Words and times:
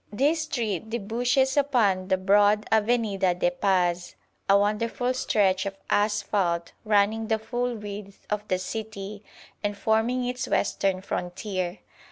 This 0.11 0.45
street 0.45 0.89
debouches 0.89 1.55
upon 1.55 2.07
the 2.07 2.17
broad 2.17 2.65
Avenida 2.71 3.35
de 3.35 3.51
Paz, 3.51 4.15
a 4.49 4.57
wonderful 4.57 5.13
stretch 5.13 5.67
of 5.67 5.77
asphalt 5.91 6.71
running 6.83 7.27
the 7.27 7.37
full 7.37 7.75
width 7.75 8.25
of 8.31 8.47
the 8.47 8.57
city 8.57 9.23
and 9.63 9.77
forming 9.77 10.25
its 10.25 10.47
western 10.47 11.01
frontier. 11.01 11.81